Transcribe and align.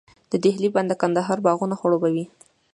د 0.31 0.33
دهلې 0.43 0.69
بند 0.75 0.87
د 0.91 0.93
کندهار 1.01 1.37
باغونه 1.45 1.75
خړوبوي. 1.79 2.25